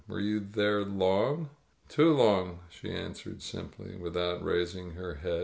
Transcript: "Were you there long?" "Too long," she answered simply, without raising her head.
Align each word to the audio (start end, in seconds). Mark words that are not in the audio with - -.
"Were 0.07 0.19
you 0.19 0.39
there 0.39 0.83
long?" 0.83 1.51
"Too 1.87 2.11
long," 2.11 2.61
she 2.71 2.89
answered 2.91 3.43
simply, 3.43 3.95
without 3.95 4.43
raising 4.43 4.93
her 4.93 5.13
head. 5.13 5.39